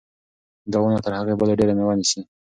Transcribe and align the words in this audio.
دا 0.71 0.77
ونه 0.81 0.99
تر 1.05 1.11
هغې 1.19 1.33
بلې 1.39 1.53
ډېره 1.59 1.73
مېوه 1.77 1.93
نیسي. 1.99 2.19